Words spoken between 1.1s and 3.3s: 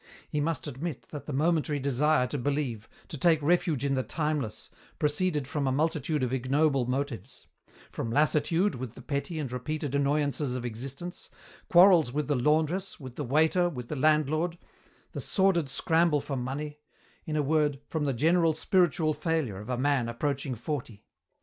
the momentary desire to believe, to